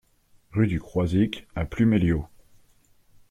[0.53, 2.27] Rue du Croizic à Pluméliau